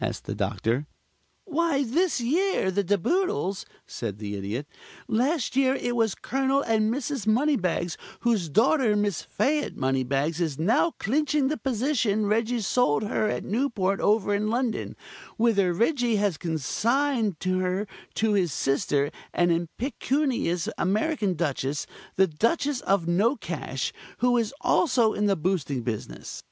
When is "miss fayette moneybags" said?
8.94-10.40